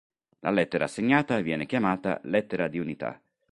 La 0.39 0.49
lettera 0.49 0.85
assegnata 0.85 1.39
viene 1.41 1.67
chiamata 1.67 2.19
"lettera 2.23 2.67
di 2.67 2.79
unità". 2.79 3.21